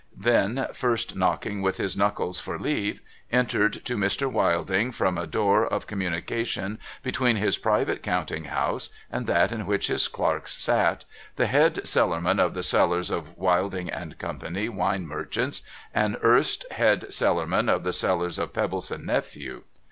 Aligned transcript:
Then 0.17 0.65
(first 0.73 1.15
knocking 1.15 1.61
with 1.61 1.77
his 1.77 1.95
knuckles 1.95 2.39
for 2.39 2.57
leave) 2.57 3.01
entered 3.31 3.85
to 3.85 3.97
Mr. 3.97 4.25
Wilding 4.31 4.91
from 4.91 5.15
a 5.15 5.27
door 5.27 5.63
of 5.63 5.85
com 5.85 5.99
munication 5.99 6.79
between 7.03 7.35
his 7.35 7.59
private 7.59 8.01
counting 8.01 8.45
house 8.45 8.89
and 9.11 9.27
that 9.27 9.51
in 9.51 9.67
which 9.67 9.89
his 9.89 10.07
clerks 10.07 10.57
sat, 10.57 11.05
the 11.35 11.45
Head 11.45 11.87
Cellarman 11.87 12.39
of 12.39 12.55
the 12.55 12.63
cellars 12.63 13.11
of 13.11 13.37
Wilding 13.37 13.91
and 13.91 14.17
Co., 14.17 14.35
Wine 14.71 15.05
Merchants, 15.05 15.61
and 15.93 16.17
erst 16.23 16.65
Head 16.71 17.13
Cellarman 17.13 17.69
of 17.69 17.83
the 17.83 17.93
cellars 17.93 18.39
of 18.39 18.53
Pebbleson 18.53 19.05
Nephew. 19.05 19.61